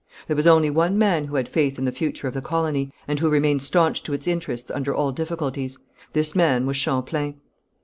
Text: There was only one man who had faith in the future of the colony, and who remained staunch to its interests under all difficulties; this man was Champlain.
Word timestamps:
There 0.25 0.35
was 0.35 0.47
only 0.47 0.71
one 0.71 0.97
man 0.97 1.25
who 1.25 1.35
had 1.35 1.47
faith 1.47 1.77
in 1.77 1.85
the 1.85 1.91
future 1.91 2.27
of 2.27 2.33
the 2.33 2.41
colony, 2.41 2.91
and 3.07 3.19
who 3.19 3.29
remained 3.29 3.61
staunch 3.61 4.01
to 4.01 4.13
its 4.13 4.25
interests 4.27 4.71
under 4.71 4.95
all 4.95 5.11
difficulties; 5.11 5.77
this 6.13 6.33
man 6.33 6.65
was 6.65 6.75
Champlain. 6.75 7.39